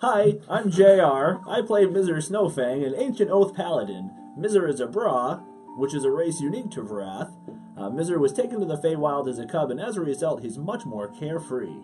Hi, 0.00 0.34
I'm 0.48 0.70
JR. 0.70 1.42
I 1.50 1.60
play 1.66 1.84
Mizer 1.84 2.22
Snowfang, 2.22 2.86
an 2.86 2.94
ancient 2.96 3.32
oath 3.32 3.56
paladin. 3.56 4.12
Mizer 4.38 4.68
is 4.68 4.78
a 4.78 4.86
Bra, 4.86 5.40
which 5.76 5.92
is 5.92 6.04
a 6.04 6.10
race 6.12 6.40
unique 6.40 6.70
to 6.70 6.82
Vrath. 6.82 7.32
Uh, 7.76 7.90
was 7.90 8.32
taken 8.32 8.60
to 8.60 8.64
the 8.64 8.76
Feywild 8.76 9.28
as 9.28 9.40
a 9.40 9.44
cub, 9.44 9.72
and 9.72 9.80
as 9.80 9.96
a 9.96 10.00
result, 10.00 10.40
he's 10.40 10.56
much 10.56 10.86
more 10.86 11.08
carefree. 11.08 11.82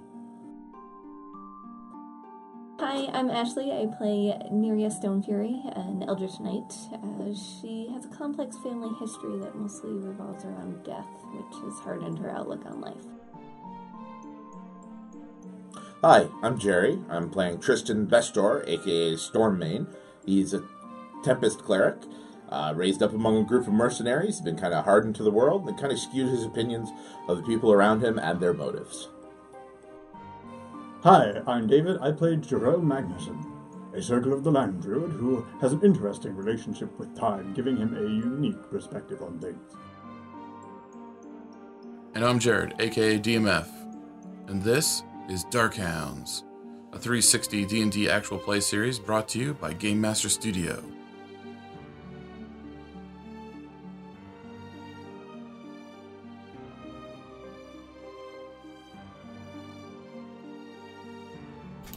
Hi, 2.78 3.10
I'm 3.12 3.30
Ashley. 3.30 3.72
I 3.72 3.86
play 3.98 4.38
Miria 4.52 4.92
Stonefury, 4.92 5.76
an 5.76 6.04
Eldritch 6.04 6.38
Knight. 6.38 6.72
Uh, 6.92 7.34
she 7.34 7.90
has 7.92 8.04
a 8.04 8.16
complex 8.16 8.56
family 8.58 8.94
history 9.00 9.40
that 9.40 9.56
mostly 9.56 9.90
revolves 9.90 10.44
around 10.44 10.84
death, 10.84 11.10
which 11.32 11.62
has 11.64 11.80
hardened 11.80 12.20
her 12.20 12.30
outlook 12.30 12.64
on 12.64 12.80
life. 12.80 13.23
Hi, 16.06 16.28
I'm 16.42 16.58
Jerry. 16.58 16.98
I'm 17.08 17.30
playing 17.30 17.60
Tristan 17.60 18.06
Vestor, 18.06 18.62
aka 18.68 19.14
Stormmane. 19.14 19.86
He's 20.26 20.52
a 20.52 20.62
Tempest 21.24 21.60
cleric, 21.60 21.96
uh, 22.50 22.74
raised 22.76 23.02
up 23.02 23.14
among 23.14 23.38
a 23.38 23.42
group 23.42 23.66
of 23.66 23.72
mercenaries. 23.72 24.36
He's 24.36 24.44
been 24.44 24.58
kind 24.58 24.74
of 24.74 24.84
hardened 24.84 25.16
to 25.16 25.22
the 25.22 25.30
world 25.30 25.66
and 25.66 25.80
kind 25.80 25.90
of 25.90 25.98
skewed 25.98 26.28
his 26.28 26.44
opinions 26.44 26.90
of 27.26 27.38
the 27.38 27.42
people 27.44 27.72
around 27.72 28.04
him 28.04 28.18
and 28.18 28.38
their 28.38 28.52
motives. 28.52 29.08
Hi, 31.04 31.40
I'm 31.46 31.66
David. 31.66 31.96
I 32.02 32.12
play 32.12 32.36
Jarell 32.36 32.82
Magnuson, 32.82 33.42
a 33.94 34.02
Circle 34.02 34.34
of 34.34 34.44
the 34.44 34.52
Land 34.52 34.82
Druid 34.82 35.12
who 35.12 35.46
has 35.62 35.72
an 35.72 35.80
interesting 35.82 36.36
relationship 36.36 36.98
with 36.98 37.16
time, 37.16 37.54
giving 37.54 37.78
him 37.78 37.96
a 37.96 38.02
unique 38.02 38.70
perspective 38.70 39.22
on 39.22 39.38
things. 39.38 39.72
And 42.14 42.22
I'm 42.22 42.38
Jared, 42.38 42.74
aka 42.78 43.18
DMF, 43.18 43.68
and 44.48 44.62
this 44.62 45.02
is 45.28 45.44
Dark 45.44 45.74
Hounds, 45.74 46.44
a 46.92 46.98
360 46.98 47.64
D&D 47.64 48.10
actual 48.10 48.38
play 48.38 48.60
series 48.60 48.98
brought 48.98 49.28
to 49.28 49.38
you 49.38 49.54
by 49.54 49.72
Game 49.72 50.00
Master 50.00 50.28
Studio. 50.28 50.82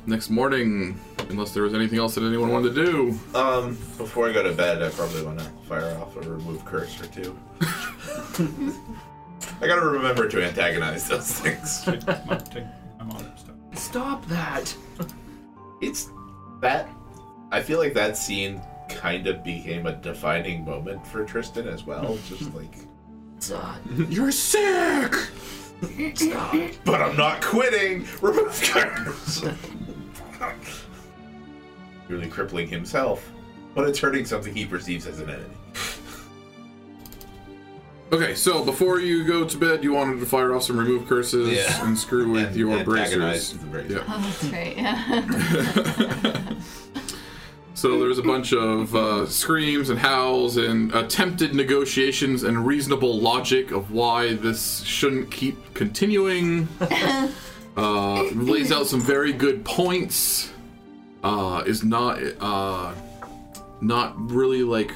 Next 0.05 0.29
morning, 0.29 0.97
unless 1.29 1.51
there 1.53 1.63
was 1.63 1.73
anything 1.73 1.99
else 1.99 2.15
that 2.15 2.23
anyone 2.23 2.49
wanted 2.49 2.73
to 2.75 2.85
do. 2.85 3.19
Um, 3.37 3.71
before 3.97 4.29
I 4.29 4.31
go 4.31 4.41
to 4.41 4.53
bed, 4.53 4.81
I 4.81 4.89
probably 4.89 5.23
want 5.23 5.39
to 5.39 5.45
fire 5.67 5.97
off 5.99 6.15
a 6.15 6.21
remove 6.21 6.63
curse 6.63 7.01
or 7.01 7.07
two. 7.07 7.37
I 9.61 9.67
gotta 9.67 9.85
remember 9.85 10.29
to 10.29 10.45
antagonize 10.45 11.09
those 11.09 11.31
things. 11.33 11.89
Stop 13.97 14.23
that! 14.27 14.75
It's 15.81 16.11
that. 16.61 16.87
I 17.51 17.63
feel 17.63 17.79
like 17.79 17.95
that 17.95 18.15
scene 18.15 18.61
kind 18.89 19.25
of 19.25 19.43
became 19.43 19.87
a 19.87 19.93
defining 19.93 20.63
moment 20.63 21.07
for 21.07 21.25
Tristan 21.25 21.67
as 21.67 21.83
well. 21.83 22.15
Just 22.27 22.53
like, 22.53 22.75
uh, 23.51 23.75
You're 24.07 24.31
sick! 24.31 25.15
stop. 26.13 26.55
But 26.85 27.01
I'm 27.01 27.17
not 27.17 27.41
quitting! 27.41 28.05
Remove 28.21 28.61
curse! 28.71 29.43
really 32.07 32.27
crippling 32.27 32.67
himself, 32.67 33.31
but 33.73 33.89
it's 33.89 33.97
hurting 33.97 34.25
something 34.25 34.53
he 34.53 34.67
perceives 34.67 35.07
as 35.07 35.21
an 35.21 35.31
enemy. 35.31 35.55
Okay, 38.11 38.35
so 38.35 38.63
before 38.63 38.99
you 39.01 39.25
go 39.25 39.43
to 39.45 39.57
bed, 39.57 39.83
you 39.83 39.91
wanted 39.93 40.19
to 40.21 40.25
fire 40.25 40.55
off 40.55 40.63
some 40.63 40.77
remove 40.77 41.07
curses 41.07 41.49
Yeah. 41.49 41.85
and 41.85 41.97
screw 41.97 42.31
with 42.31 42.47
And 42.47 42.55
your 42.55 42.71
antagonize 42.77 43.51
bracers. 43.51 43.51
the 43.53 43.65
bracers. 43.65 43.91
Yeah. 43.91 44.03
Oh, 44.07 44.21
that's 44.21 44.43
right, 44.45 44.77
yeah. 44.77 46.53
So 47.73 47.99
there's 47.99 48.17
a 48.17 48.23
bunch 48.23 48.53
of 48.53 48.95
uh, 48.95 49.27
screams 49.27 49.91
and 49.91 49.99
howls 49.99 50.57
and 50.57 50.91
attempted 50.95 51.53
negotiations 51.53 52.41
and 52.41 52.65
reasonable 52.65 53.19
logic 53.19 53.69
of 53.69 53.91
why 53.91 54.33
this 54.33 54.81
shouldn't 54.81 55.29
keep 55.29 55.75
continuing. 55.75 56.67
uh, 57.77 58.23
lays 58.33 58.71
out 58.71 58.87
some 58.87 58.99
very 58.99 59.31
good 59.31 59.63
points. 59.63 60.51
Uh, 61.23 61.61
is 61.67 61.83
not 61.83 62.17
uh, 62.39 62.95
not 63.81 64.15
really 64.31 64.63
like 64.63 64.91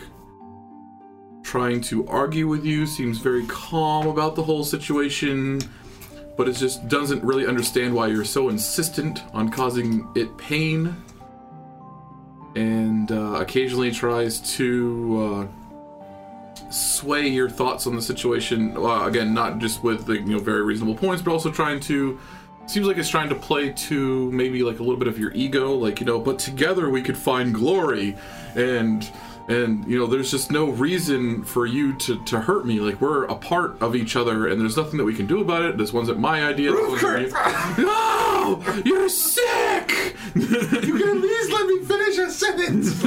trying 1.51 1.81
to 1.81 2.07
argue 2.07 2.47
with 2.47 2.66
you. 2.66 2.85
Seems 2.85 3.17
very 3.17 3.45
calm 3.47 4.07
about 4.07 4.35
the 4.38 4.41
whole 4.41 4.63
situation, 4.63 5.59
but 6.38 6.47
it 6.47 6.53
just 6.53 6.88
doesn't 6.88 7.22
really 7.25 7.45
understand 7.45 7.94
why 7.94 8.07
you're 8.07 8.23
so 8.23 8.47
insistent 8.47 9.22
on 9.34 9.50
causing 9.50 10.07
it 10.16 10.38
pain 10.38 10.95
and 12.56 13.12
uh, 13.12 13.41
occasionally 13.41 13.91
tries 13.91 14.39
to 14.56 15.50
uh, 16.56 16.72
sway 16.72 17.28
your 17.28 17.50
thoughts 17.50 17.85
on 17.85 17.97
the 17.97 18.01
situation. 18.01 18.78
Uh, 18.78 19.03
again, 19.03 19.33
not 19.33 19.59
just 19.59 19.83
with 19.83 20.06
the 20.06 20.13
you 20.13 20.22
know 20.22 20.39
very 20.39 20.63
reasonable 20.63 20.95
points, 20.95 21.22
but 21.22 21.31
also 21.31 21.51
trying 21.51 21.81
to. 21.81 22.18
Seems 22.66 22.88
like 22.88 22.97
it's 22.97 23.09
trying 23.09 23.28
to 23.28 23.35
play 23.35 23.73
to 23.73 24.31
maybe 24.31 24.63
like 24.63 24.79
a 24.79 24.83
little 24.83 25.00
bit 25.00 25.09
of 25.09 25.19
your 25.19 25.33
ego, 25.33 25.73
like 25.73 26.00
you 26.00 26.06
know. 26.06 26.18
But 26.18 26.39
together 26.39 26.89
we 26.89 27.01
could 27.01 27.18
find 27.18 27.53
glory, 27.53 28.16
and 28.56 29.12
and 29.51 29.85
you 29.85 30.00
know 30.00 30.07
there's 30.07 30.31
just 30.31 30.51
no 30.51 30.69
reason 30.69 31.44
for 31.44 31.66
you 31.66 31.94
to 31.94 32.23
to 32.25 32.39
hurt 32.39 32.66
me. 32.66 32.79
Like 32.79 33.01
we're 33.01 33.25
a 33.25 33.35
part 33.35 33.81
of 33.81 33.95
each 33.95 34.16
other, 34.16 34.47
and 34.47 34.59
there's 34.59 34.78
nothing 34.78 34.97
that 34.97 35.03
we 35.03 35.13
can 35.13 35.28
do 35.28 35.41
about 35.41 35.63
it. 35.63 35.78
This 35.78 35.91
wasn't 35.91 36.19
my 36.19 36.44
idea. 36.44 36.72
This 36.72 37.01
no, 37.78 38.63
you're 38.85 39.09
sick. 39.09 40.16
You 40.35 40.97
can 40.97 41.09
at 41.09 41.22
least 41.22 41.51
let 41.51 41.67
me 41.67 41.79
finish 41.84 42.17
a 42.17 42.31
sentence! 42.31 43.06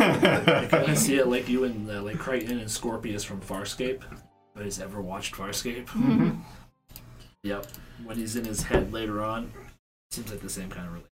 I 0.00 0.66
kind 0.70 0.90
of 0.90 0.98
see 0.98 1.16
it 1.16 1.28
like 1.28 1.48
you 1.48 1.64
and 1.64 1.90
uh, 1.90 2.02
like 2.02 2.18
Crichton 2.18 2.58
and 2.58 2.70
Scorpius 2.70 3.24
from 3.24 3.40
Farscape. 3.40 4.02
Anybody's 4.54 4.80
ever 4.80 5.00
watched 5.00 5.34
Farscape? 5.34 5.88
Yep. 7.42 7.66
When 8.04 8.16
he's 8.16 8.36
in 8.36 8.44
his 8.44 8.62
head 8.62 8.92
later 8.92 9.22
on, 9.22 9.52
seems 10.10 10.30
like 10.30 10.40
the 10.40 10.50
same 10.50 10.68
kind 10.68 10.86
of 10.86 10.92
relation. 10.92 11.11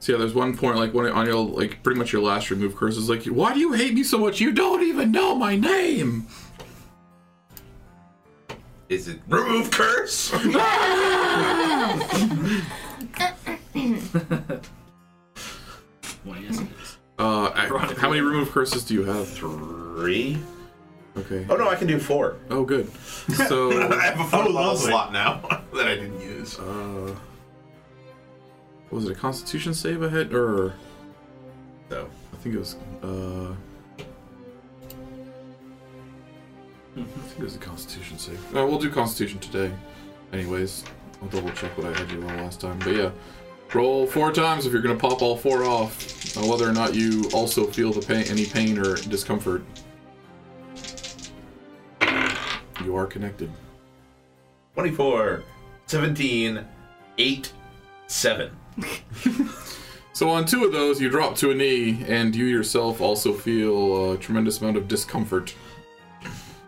So 0.00 0.12
yeah, 0.12 0.18
there's 0.18 0.34
one 0.34 0.56
point 0.56 0.76
like 0.76 0.92
when 0.94 1.06
on 1.12 1.26
your 1.26 1.36
like 1.44 1.82
pretty 1.82 1.98
much 1.98 2.12
your 2.12 2.22
last 2.22 2.50
remove 2.50 2.74
curse 2.74 2.96
is 2.96 3.08
like, 3.10 3.24
why 3.26 3.52
do 3.54 3.60
you 3.60 3.72
hate 3.72 3.92
me 3.94 4.02
so 4.02 4.18
much? 4.18 4.40
You 4.40 4.50
don't 4.50 4.82
even 4.82 5.12
know 5.12 5.34
my 5.34 5.56
name. 5.56 6.26
Is 8.88 9.06
it 9.08 9.20
remove 9.28 9.70
curse? 9.70 10.32
Well, 16.24 16.36
yes. 16.40 16.60
Uh, 17.20 17.50
I- 17.54 17.66
how 17.98 18.08
many 18.08 18.22
remove 18.22 18.50
curses 18.50 18.82
do 18.82 18.94
you 18.94 19.04
have? 19.04 19.28
Three? 19.28 20.38
Okay. 21.18 21.44
Oh 21.50 21.56
no, 21.56 21.68
I 21.68 21.76
can 21.76 21.86
do 21.86 21.98
four. 21.98 22.38
Oh, 22.48 22.64
good. 22.64 22.90
So 23.46 23.70
I 23.92 24.04
have 24.04 24.20
a 24.20 24.24
full 24.24 24.44
ball 24.44 24.52
lovely. 24.54 24.88
slot 24.90 25.12
now 25.12 25.42
that 25.74 25.86
I 25.86 25.96
didn't 25.96 26.18
use. 26.22 26.58
uh, 26.58 26.62
what 26.62 27.18
was 28.90 29.06
it 29.06 29.12
a 29.12 29.14
Constitution 29.14 29.74
save 29.74 30.02
I 30.02 30.08
had, 30.08 30.32
or 30.32 30.74
no? 31.90 32.08
I 32.32 32.36
think 32.36 32.54
it 32.54 32.58
was 32.58 32.76
uh. 33.02 33.54
I 36.96 37.02
think 37.02 37.38
it 37.38 37.44
was 37.44 37.54
a 37.54 37.58
Constitution 37.58 38.18
save. 38.18 38.52
We'll 38.52 38.78
do 38.78 38.90
Constitution 38.90 39.38
today. 39.38 39.72
Anyways, 40.32 40.84
I'll 41.22 41.28
double 41.28 41.50
check 41.50 41.76
what 41.78 41.86
I 41.86 41.98
had 41.98 42.10
you 42.10 42.20
roll 42.20 42.36
last 42.42 42.60
time. 42.60 42.78
But 42.80 42.94
yeah, 42.94 43.10
roll 43.72 44.06
four 44.06 44.32
times 44.32 44.66
if 44.66 44.72
you're 44.72 44.82
gonna 44.82 44.96
pop 44.96 45.22
all 45.22 45.36
four 45.36 45.64
off, 45.64 46.36
whether 46.36 46.68
or 46.68 46.72
not 46.72 46.94
you 46.94 47.30
also 47.32 47.66
feel 47.66 47.92
the 47.92 48.00
pain, 48.04 48.24
any 48.28 48.44
pain 48.46 48.78
or 48.78 48.96
discomfort. 48.96 49.62
You 52.84 52.96
are 52.96 53.06
connected. 53.06 53.50
24, 54.74 55.42
17, 55.86 56.64
8, 57.18 57.52
7. 58.06 58.50
So 60.20 60.28
on 60.28 60.44
two 60.44 60.66
of 60.66 60.72
those, 60.72 61.00
you 61.00 61.08
drop 61.08 61.34
to 61.36 61.50
a 61.50 61.54
knee, 61.54 62.04
and 62.06 62.36
you 62.36 62.44
yourself 62.44 63.00
also 63.00 63.32
feel 63.32 64.12
a 64.12 64.18
tremendous 64.18 64.60
amount 64.60 64.76
of 64.76 64.86
discomfort. 64.86 65.54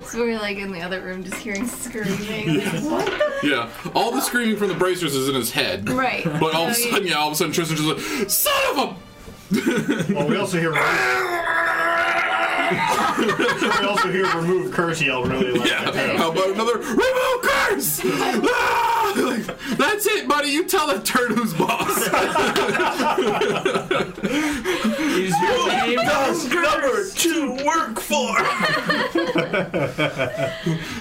So 0.00 0.20
we're 0.20 0.38
like 0.38 0.56
in 0.56 0.72
the 0.72 0.80
other 0.80 1.02
room 1.02 1.22
just 1.22 1.36
hearing 1.36 1.66
screaming. 1.66 2.60
Like, 2.72 2.82
what 2.84 3.04
the? 3.04 3.48
Yeah, 3.48 3.70
all 3.94 4.10
the 4.10 4.22
screaming 4.22 4.56
from 4.56 4.68
the 4.68 4.74
bracers 4.74 5.14
is 5.14 5.28
in 5.28 5.34
his 5.34 5.50
head. 5.50 5.90
Right. 5.90 6.24
But 6.24 6.54
all 6.54 6.62
of 6.62 6.68
a 6.68 6.70
oh, 6.70 6.90
sudden, 6.90 7.06
yeah, 7.06 7.16
all 7.16 7.26
of 7.26 7.34
a 7.34 7.36
sudden 7.36 7.52
Tristan 7.52 7.76
just 7.76 7.88
like, 7.88 8.30
son 8.30 8.54
of 8.70 8.78
a. 8.78 8.96
Well, 10.14 10.28
we 10.28 10.36
also 10.38 10.58
hear. 10.58 10.72
we 10.72 10.78
also 13.86 14.10
hear 14.10 14.24
remove 14.34 14.72
curse 14.72 15.02
yell 15.02 15.24
really 15.24 15.52
loud. 15.52 15.68
Yeah. 15.68 16.16
How 16.16 16.32
about 16.32 16.52
another 16.52 16.78
remove 16.78 17.42
curse? 17.42 18.00
Ah! 18.02 19.01
That's 19.76 20.06
it, 20.06 20.28
buddy. 20.28 20.48
You 20.48 20.64
tell 20.64 20.86
that 20.88 21.04
turd 21.04 21.32
who's 21.32 21.54
boss. 21.54 21.96
Is 25.16 25.34
your 25.40 25.68
name 25.68 25.96
Number 26.62 27.08
two 27.14 27.64
work 27.64 27.98
for! 28.00 28.34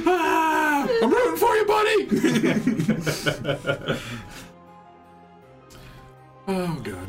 Ah, 0.08 0.88
I'm 1.02 1.10
rooting 1.12 1.38
for 1.38 1.56
you, 1.56 1.66
buddy. 1.66 2.08
oh 6.48 6.80
God. 6.84 7.08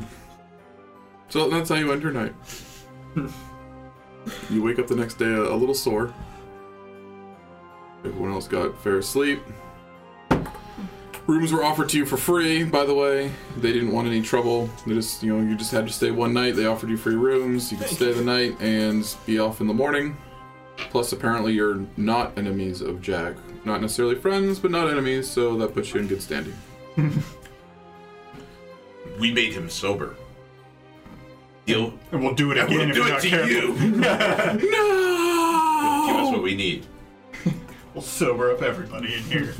So 1.28 1.48
that's 1.48 1.68
how 1.70 1.76
you 1.76 1.92
end 1.92 2.02
your 2.02 2.12
night. 2.12 2.34
you 4.50 4.62
wake 4.62 4.78
up 4.78 4.86
the 4.86 4.96
next 4.96 5.14
day 5.14 5.26
a, 5.26 5.42
a 5.42 5.56
little 5.56 5.74
sore. 5.74 6.12
Everyone 8.04 8.32
else 8.32 8.48
got 8.48 8.80
fair 8.82 9.00
sleep. 9.00 9.40
Rooms 11.26 11.52
were 11.52 11.62
offered 11.62 11.88
to 11.90 11.98
you 11.98 12.04
for 12.04 12.16
free, 12.16 12.64
by 12.64 12.84
the 12.84 12.94
way. 12.94 13.30
They 13.56 13.72
didn't 13.72 13.92
want 13.92 14.08
any 14.08 14.22
trouble. 14.22 14.68
They 14.86 14.94
just, 14.94 15.22
you 15.22 15.36
know, 15.36 15.48
you 15.48 15.56
just 15.56 15.70
had 15.70 15.86
to 15.86 15.92
stay 15.92 16.10
one 16.10 16.32
night. 16.32 16.56
They 16.56 16.66
offered 16.66 16.90
you 16.90 16.96
free 16.96 17.14
rooms. 17.14 17.70
You 17.70 17.78
could 17.78 17.86
stay 17.88 18.12
the 18.12 18.24
night 18.24 18.60
and 18.60 19.04
be 19.24 19.38
off 19.38 19.60
in 19.60 19.68
the 19.68 19.74
morning. 19.74 20.16
Plus, 20.90 21.12
apparently, 21.12 21.52
you're 21.52 21.84
not 21.96 22.36
enemies 22.36 22.80
of 22.80 23.00
Jack. 23.00 23.34
Not 23.64 23.80
necessarily 23.80 24.16
friends, 24.16 24.58
but 24.58 24.72
not 24.72 24.90
enemies, 24.90 25.30
so 25.30 25.56
that 25.58 25.74
puts 25.74 25.94
you 25.94 26.00
in 26.00 26.08
good 26.08 26.22
standing. 26.22 26.54
We 29.18 29.30
made 29.30 29.52
him 29.52 29.68
sober. 29.68 30.16
Deal. 31.66 31.92
And 32.10 32.22
we'll 32.22 32.34
do 32.34 32.50
it 32.50 32.56
again 32.58 32.70
we'll 32.78 32.88
if 32.88 32.94
do 32.94 33.00
you're 33.00 33.08
it 33.08 33.12
not 33.12 33.20
to 33.20 33.28
careful. 33.28 33.50
you. 33.50 34.70
No! 34.70 36.04
Give 36.06 36.16
us 36.16 36.32
what 36.32 36.42
we 36.42 36.54
need. 36.54 36.86
We'll 37.94 38.00
sober 38.02 38.50
up 38.50 38.62
everybody 38.62 39.12
in 39.14 39.22
here. 39.24 39.54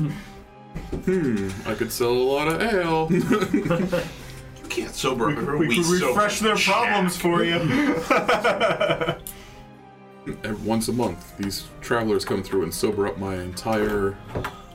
Hmm, 1.05 1.49
I 1.65 1.73
could 1.75 1.91
sell 1.91 2.11
a 2.11 2.11
lot 2.11 2.47
of 2.47 2.61
ale. 2.61 3.09
You 4.63 4.69
can't 4.69 4.95
sober 4.95 5.29
up 5.29 5.37
everyone. 5.37 5.67
we 5.67 5.67
We, 5.67 5.83
can 5.83 5.91
refresh 6.07 6.39
their 6.39 6.55
Jack. 6.55 6.87
problems 6.87 7.17
for 7.17 7.43
you. 7.43 7.59
And 10.43 10.65
Once 10.65 10.87
a 10.87 10.93
month, 10.93 11.37
these 11.37 11.67
travelers 11.81 12.23
come 12.23 12.43
through 12.43 12.63
and 12.63 12.73
sober 12.73 13.07
up 13.07 13.17
my 13.17 13.35
entire 13.35 14.15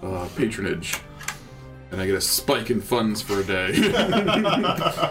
uh, 0.03 0.29
patronage. 0.37 0.97
And 1.91 2.03
I 2.03 2.07
get 2.07 2.17
a 2.17 2.21
spike 2.21 2.71
in 2.71 2.83
funds 2.83 3.23
for 3.23 3.41
a 3.41 3.45
day. 3.45 3.73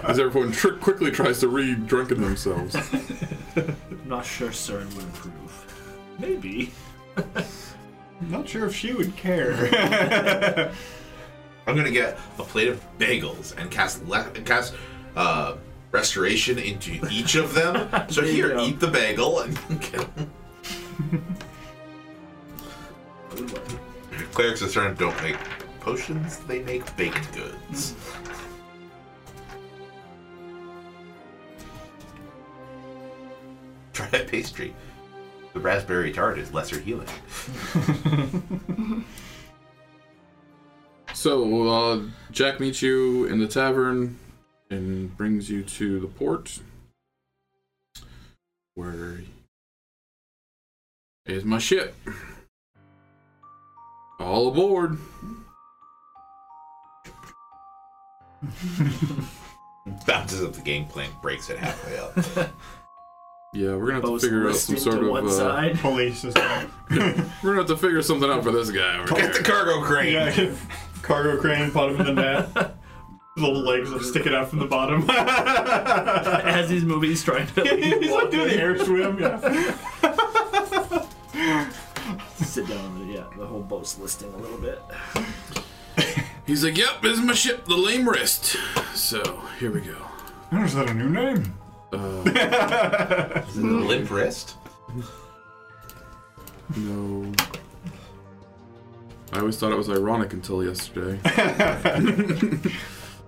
As 0.04 0.20
everyone 0.20 0.52
tr- 0.52 0.74
quickly 0.76 1.10
tries 1.10 1.40
to 1.40 1.48
re 1.48 1.74
drunken 1.74 2.22
themselves. 2.22 2.76
I'm 3.56 3.76
not 4.06 4.26
sure 4.26 4.50
CERN 4.52 4.94
would 4.96 5.06
approve. 5.06 5.66
Maybe. 6.20 6.72
I'm 7.18 8.30
not 8.32 8.48
sure 8.48 8.68
if 8.68 8.76
she 8.76 8.94
would 8.94 9.16
care. 9.18 10.72
I'm 11.68 11.76
gonna 11.76 11.92
get 11.92 12.18
a 12.40 12.44
plate 12.44 12.70
of 12.70 12.82
bagels 12.98 13.56
and 13.58 13.70
cast 13.70 14.04
le- 14.08 14.32
cast 14.46 14.74
uh, 15.18 15.58
restoration 15.92 16.58
into 16.58 17.06
each 17.12 17.36
of 17.36 17.54
them. 17.54 17.90
So 18.10 18.22
here, 18.24 18.50
go. 18.54 18.66
eat 18.66 18.80
the 18.80 18.88
bagel 18.88 19.42
and 19.42 19.54
get 19.82 20.08
That 23.32 23.52
work. 23.52 23.68
Clerics 24.32 24.62
of 24.62 24.70
CERN 24.70 24.98
don't 24.98 25.22
make 25.22 25.36
potions; 25.82 26.38
they 26.48 26.60
make 26.64 26.96
baked 26.96 27.34
goods. 27.34 27.96
Try 33.94 34.08
a 34.14 34.24
pastry. 34.24 34.74
The 35.54 35.60
raspberry 35.60 36.12
tart 36.14 36.38
is 36.38 36.54
lesser 36.54 36.80
healing. 36.80 37.08
So, 41.18 41.68
uh, 41.68 42.02
Jack 42.32 42.60
meets 42.60 42.84
you 42.84 43.26
in 43.26 43.40
the 43.40 43.48
tavern 43.48 44.20
and 44.70 45.18
brings 45.18 45.50
you 45.50 45.64
to 45.64 46.00
the 46.00 46.06
port. 46.06 46.60
Where 48.76 49.22
is 51.26 51.44
my 51.44 51.58
ship? 51.58 51.96
All 54.20 54.50
aboard. 54.50 55.00
Bounces 60.06 60.44
up 60.44 60.54
the 60.54 60.62
game 60.62 60.84
gangplank, 60.84 61.20
breaks 61.24 61.50
it 61.50 61.58
halfway 61.58 61.98
up. 61.98 62.52
Yeah, 63.54 63.76
we're 63.76 63.88
gonna 63.88 63.94
have 63.94 64.04
to 64.04 64.20
figure 64.20 64.50
out 64.50 64.56
some 64.56 64.78
sort 64.78 65.00
of. 65.02 65.08
one 65.08 65.26
Uh, 65.26 65.30
side. 65.32 65.80
Police 65.80 66.20
system. 66.20 66.44
we're 66.92 67.24
gonna 67.42 67.56
have 67.56 67.68
to 67.68 67.78
figure 67.78 68.02
something 68.02 68.30
out 68.30 68.44
for 68.44 68.52
this 68.52 68.70
guy. 68.70 69.00
Over 69.00 69.16
Get 69.16 69.34
the 69.34 69.42
cargo 69.42 69.82
crane. 69.82 70.14
Yeah, 70.14 70.54
cargo 71.08 71.40
crane, 71.40 71.72
bottom 71.72 72.00
of 72.00 72.06
the 72.06 72.14
net. 72.14 72.76
Little 73.38 73.62
legs 73.62 73.92
are 73.94 74.02
sticking 74.02 74.34
out 74.34 74.50
from 74.50 74.60
the 74.60 74.66
bottom. 74.66 75.08
As 75.10 76.70
these 76.70 76.84
movies 76.84 77.24
trying 77.24 77.48
to 77.48 77.62
He's 77.78 78.12
like 78.12 78.32
doing 78.32 78.48
the 78.50 78.56
air 78.56 78.78
swim. 78.84 79.20
Yeah. 79.20 79.40
sit 82.38 82.68
down. 82.68 83.08
Yeah, 83.12 83.26
the 83.38 83.46
whole 83.46 83.62
boat's 83.62 83.98
listing 84.00 84.34
a 84.34 84.38
little 84.38 84.58
bit. 84.58 84.82
He's 86.48 86.64
like, 86.64 86.78
"Yep, 86.78 87.02
this 87.04 87.20
is 87.20 87.24
my 87.24 87.34
ship, 87.36 87.66
the 87.66 87.78
Lame 87.78 88.10
Wrist." 88.10 88.58
So 88.96 89.22
here 89.60 89.72
we 89.72 89.82
go. 89.82 89.96
Is 90.64 90.74
that 90.74 90.90
a 90.90 90.94
new 90.96 91.10
name? 91.10 91.54
Uh, 91.94 92.24
Is 93.48 93.58
it 93.58 93.64
a 93.64 93.68
limp 93.68 94.10
wrist? 94.10 94.56
no. 96.76 97.32
I 99.34 99.40
always 99.40 99.58
thought 99.58 99.72
it 99.72 99.78
was 99.78 99.90
ironic 99.90 100.34
until 100.34 100.64
yesterday. 100.64 101.20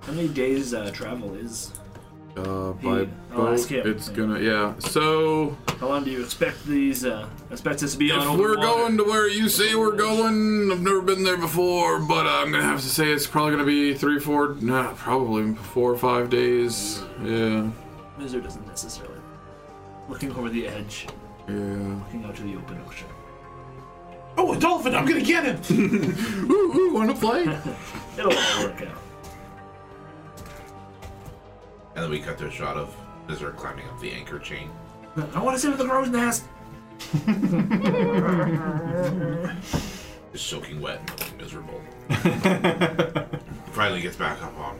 How 0.01 0.13
many 0.13 0.29
days 0.29 0.73
uh, 0.73 0.89
travel 0.91 1.35
is? 1.35 1.71
Uh, 2.37 2.71
by 2.73 3.05
I'll 3.33 3.49
ask 3.49 3.67
boat, 3.69 3.85
him. 3.85 3.91
it's 3.91 4.07
gonna 4.07 4.39
yeah. 4.39 4.77
So 4.79 5.57
How 5.79 5.89
long 5.89 6.03
do 6.05 6.11
you 6.11 6.23
expect 6.23 6.63
these? 6.65 7.03
Uh, 7.03 7.27
expect 7.51 7.79
this 7.79 7.93
to 7.93 7.97
be 7.97 8.11
on 8.11 8.21
if 8.33 8.39
we're 8.39 8.55
water? 8.55 8.61
going 8.61 8.97
to 8.97 9.03
where 9.03 9.27
you 9.27 9.49
say 9.49 9.75
we're 9.75 9.95
going, 9.95 10.71
I've 10.71 10.79
never 10.81 11.01
been 11.01 11.23
there 11.23 11.37
before, 11.37 11.99
but 11.99 12.27
I'm 12.27 12.51
gonna 12.51 12.63
have 12.63 12.81
to 12.81 12.87
say 12.87 13.11
it's 13.11 13.27
probably 13.27 13.51
gonna 13.51 13.65
be 13.65 13.93
three, 13.93 14.19
four, 14.19 14.55
nah, 14.61 14.93
probably 14.93 15.53
four 15.55 15.91
or 15.91 15.97
five 15.97 16.29
days. 16.29 17.01
Yeah, 17.21 17.69
Mizer 18.17 18.41
doesn't 18.41 18.65
necessarily. 18.67 19.19
Looking 20.07 20.31
over 20.31 20.49
the 20.49 20.65
edge, 20.67 21.07
yeah. 21.47 21.53
looking 21.55 22.23
out 22.25 22.35
to 22.37 22.43
the 22.43 22.55
open 22.55 22.79
ocean. 22.87 23.07
Oh, 24.37 24.53
a 24.53 24.59
dolphin! 24.59 24.95
I'm 24.95 25.05
gonna 25.05 25.21
get 25.21 25.45
him. 25.45 25.59
Ooh, 26.51 26.73
ooh, 26.75 26.93
wanna 26.93 27.15
play? 27.15 27.41
It'll 28.17 28.31
all 28.31 28.63
work 28.63 28.81
out. 28.81 28.97
And 31.95 32.03
then 32.03 32.09
we 32.09 32.19
cut 32.19 32.37
to 32.37 32.47
a 32.47 32.51
shot 32.51 32.77
of 32.77 32.95
Mizer 33.27 33.55
climbing 33.55 33.87
up 33.89 33.99
the 33.99 34.11
anchor 34.11 34.39
chain. 34.39 34.69
I 35.33 35.41
want 35.41 35.55
to 35.55 35.59
sit 35.59 35.69
with 35.69 35.79
the 35.79 35.85
crow's 35.85 36.09
nest. 36.09 36.45
Just 40.31 40.47
soaking 40.47 40.79
wet 40.79 40.99
and 40.99 41.09
looking 41.09 41.37
miserable. 41.37 41.81
Finally 43.73 44.01
gets 44.01 44.15
back 44.15 44.41
up 44.41 44.57
on. 44.57 44.79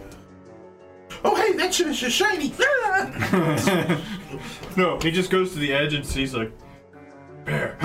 Oh, 1.24 1.36
hey, 1.36 1.54
that 1.58 1.74
shit 1.74 1.88
is 1.88 2.00
just 2.00 2.16
shiny. 2.16 2.54
Ah! 2.62 4.02
No, 4.78 4.98
he 5.00 5.12
just 5.12 5.30
goes 5.30 5.52
to 5.54 5.60
the 5.60 5.74
edge 5.74 5.94
and 5.94 6.06
sees 6.06 6.34
like 6.34 6.52
bear. 7.50 7.76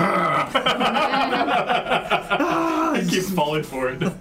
he 3.01 3.09
keeps 3.09 3.31
falling 3.31 3.63
for 3.63 3.89
it. 3.89 4.01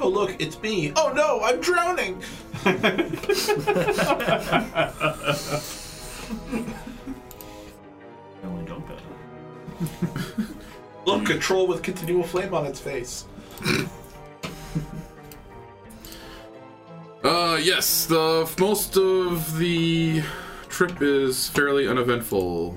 oh, 0.00 0.08
look, 0.08 0.34
it's 0.40 0.60
me. 0.60 0.92
Oh 0.96 1.12
no, 1.14 1.40
I'm 1.42 1.60
drowning. 1.60 2.20
No, 8.42 8.58
I 8.58 8.62
don't. 8.64 8.84
But 8.88 8.98
Look, 11.04 11.26
control 11.26 11.66
with 11.66 11.82
continual 11.82 12.24
flame 12.24 12.54
on 12.54 12.64
its 12.66 12.80
face. 12.80 13.26
Uh, 17.24 17.56
yes, 17.62 18.06
the 18.06 18.52
most 18.58 18.96
of 18.96 19.56
the 19.56 20.20
trip 20.68 21.00
is 21.00 21.48
fairly 21.50 21.86
uneventful 21.86 22.76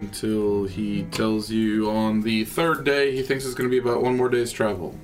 until 0.00 0.64
he 0.64 1.04
tells 1.04 1.50
you 1.50 1.90
on 1.90 2.20
the 2.20 2.44
third 2.44 2.84
day 2.84 3.14
he 3.14 3.22
thinks 3.22 3.44
it's 3.44 3.54
going 3.54 3.68
to 3.68 3.70
be 3.70 3.78
about 3.78 4.02
one 4.02 4.16
more 4.16 4.28
day's 4.28 4.52
travel. 4.52 4.98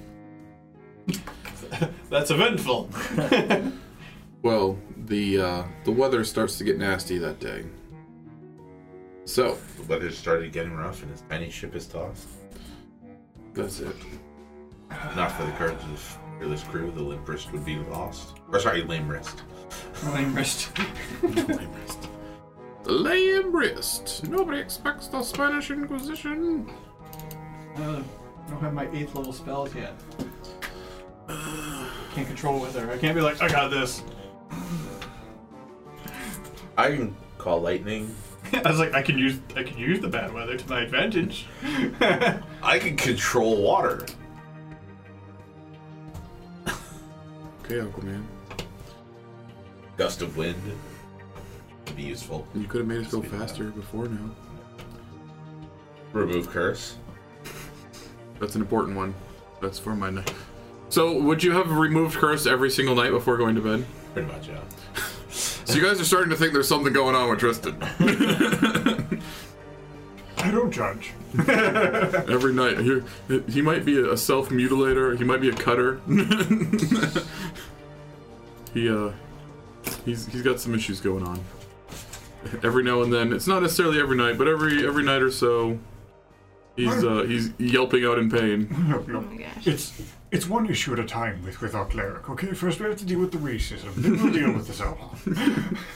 That's 2.11 2.31
eventful. 2.31 2.91
Well, 4.43 4.77
the 5.07 5.41
uh, 5.41 5.65
the 5.85 5.93
weather 5.93 6.25
starts 6.25 6.59
to 6.59 6.65
get 6.65 6.77
nasty 6.77 7.17
that 7.19 7.39
day. 7.39 7.65
So 9.25 9.57
The 9.77 9.85
weather 9.85 10.11
started 10.11 10.51
getting 10.53 10.73
rough 10.75 11.01
and 11.03 11.13
his 11.13 11.23
tiny 11.31 11.49
ship 11.49 11.77
is 11.77 11.87
tossed. 11.87 12.27
that's 13.55 13.79
it. 13.79 13.95
Not 15.15 15.31
for 15.31 15.45
the 15.45 15.53
courage 15.53 15.79
of 15.93 16.19
fearless 16.41 16.65
crew, 16.65 16.91
the 16.91 17.03
limp 17.03 17.29
wrist 17.29 17.53
would 17.53 17.65
be 17.65 17.77
lost. 17.77 18.33
Or 18.51 18.59
sorry, 18.59 18.83
lame 18.83 19.07
wrist. 19.07 19.43
Lame 20.07 20.35
wrist. 20.35 20.77
Lame 21.23 21.73
wrist. 21.73 22.09
Nobody 24.29 24.61
expects 24.61 25.07
the 25.07 25.23
Spanish 25.23 25.71
Inquisition. 25.71 26.71
Uh, 27.77 28.03
I 28.47 28.51
don't 28.51 28.61
have 28.61 28.75
my 28.75 28.89
eighth 28.93 29.15
level 29.15 29.33
spells 29.33 29.75
yet. 29.75 29.95
Can't 31.29 32.27
control 32.27 32.61
weather. 32.61 32.91
I 32.91 32.99
can't 32.99 33.15
be 33.15 33.21
like, 33.21 33.41
I 33.41 33.49
got 33.49 33.71
this. 33.71 34.03
I 36.77 36.89
can 36.91 37.17
call 37.39 37.61
lightning. 37.61 38.15
I 38.53 38.69
was 38.69 38.79
like, 38.79 38.95
I 38.95 39.03
can 39.03 39.17
use 39.17 39.39
I 39.57 39.63
can 39.63 39.79
use 39.79 40.01
the 40.01 40.09
bad 40.09 40.33
weather 40.33 40.57
to 40.57 40.69
my 40.69 40.83
advantage. 40.83 41.47
I 42.63 42.79
can 42.79 42.97
control 42.97 43.63
water. 43.63 44.07
Okay, 47.65 47.81
Uncle 47.81 48.05
Man. 48.05 48.27
Gust 49.97 50.21
of 50.21 50.37
wind 50.37 50.61
could 51.93 52.03
be 52.03 52.09
useful. 52.09 52.47
You 52.55 52.65
could 52.65 52.79
have 52.79 52.89
made 52.89 53.05
us 53.05 53.13
go 53.13 53.21
faster 53.21 53.65
before 53.65 54.07
now. 54.07 54.31
Remove 56.15 56.49
curse. 56.49 56.97
That's 58.41 58.55
an 58.55 58.63
important 58.63 58.97
one. 58.97 59.15
That's 59.61 59.79
for 59.79 59.95
my 59.95 60.09
night. 60.09 60.33
So, 60.89 61.21
would 61.21 61.45
you 61.45 61.53
have 61.53 61.71
removed 61.71 62.17
curse 62.17 62.47
every 62.47 62.71
single 62.71 62.95
night 62.95 63.11
before 63.11 63.37
going 63.37 63.55
to 63.57 63.61
bed? 63.61 63.85
Pretty 64.15 64.29
much, 64.29 64.49
yeah. 64.49 64.61
So 65.65 65.75
you 65.79 65.83
guys 65.83 66.01
are 66.01 66.05
starting 66.05 66.29
to 66.31 66.37
think 66.37 66.53
there's 66.53 66.69
something 66.69 66.93
going 66.93 67.15
on 67.15 67.31
with 67.31 67.39
Tristan. 67.39 67.77
I 70.39 70.51
don't 70.51 70.71
judge. 70.71 71.13
Every 71.39 72.53
night, 72.53 72.79
he, 72.79 73.01
he 73.49 73.63
might 73.63 73.85
be 73.85 73.99
a 73.99 74.17
self 74.17 74.51
mutilator. 74.51 75.17
He 75.17 75.25
might 75.25 75.41
be 75.41 75.49
a 75.49 75.55
cutter. 75.55 76.01
he 78.75 78.91
uh, 78.91 79.13
he's 80.05 80.27
he's 80.27 80.43
got 80.43 80.61
some 80.61 80.75
issues 80.75 81.01
going 81.01 81.23
on. 81.23 81.43
Every 82.63 82.83
now 82.83 83.03
and 83.03 83.13
then, 83.13 83.33
it's 83.33 83.47
not 83.47 83.63
necessarily 83.63 84.01
every 84.01 84.17
night, 84.17 84.39
but 84.39 84.49
every 84.49 84.87
every 84.87 85.05
night 85.05 85.23
or 85.23 85.31
so, 85.31 85.79
he's 86.77 87.05
uh, 87.05 87.23
he's 87.23 87.53
yelping 87.59 88.05
out 88.05 88.19
in 88.19 88.31
pain. 88.31 88.69
No, 88.89 88.99
no. 89.01 89.19
Oh 89.19 89.21
my 89.23 89.37
gosh. 89.37 89.67
It's 89.67 90.03
it's 90.31 90.49
one 90.49 90.69
issue 90.69 90.93
at 90.93 90.99
a 90.99 91.05
time 91.05 91.45
with, 91.45 91.61
with 91.61 91.75
our 91.75 91.85
cleric, 91.87 92.29
okay? 92.31 92.53
First 92.53 92.81
we 92.81 92.87
have 92.87 92.99
to 92.99 93.05
deal 93.05 93.21
with 93.21 93.33
the 93.33 93.39
racism, 93.39 93.95
then 93.97 94.23
we'll 94.23 94.33
deal 94.33 94.53
with 94.53 94.67
the 94.67 94.73
Zohan. 94.73 95.77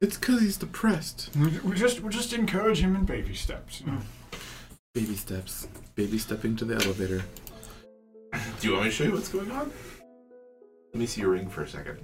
It's 0.00 0.16
because 0.16 0.40
he's 0.42 0.56
depressed. 0.56 1.30
We, 1.36 1.58
we 1.58 1.74
just 1.74 2.00
we 2.00 2.10
just 2.10 2.32
encourage 2.32 2.78
him 2.80 2.94
in 2.94 3.04
baby 3.04 3.34
steps. 3.34 3.80
you 3.80 3.88
know? 3.88 3.98
Baby 4.94 5.16
steps. 5.16 5.66
Baby 5.96 6.18
stepping 6.18 6.54
to 6.56 6.64
the 6.64 6.74
elevator. 6.74 7.24
Do 8.60 8.68
you 8.68 8.72
want 8.74 8.84
me 8.84 8.90
to 8.90 8.94
show 8.96 9.04
you 9.04 9.12
what's 9.12 9.28
going 9.28 9.50
on? 9.50 9.72
Let 10.92 11.00
me 11.00 11.06
see 11.06 11.20
your 11.22 11.30
ring 11.30 11.48
for 11.48 11.62
a 11.62 11.68
second. 11.68 11.98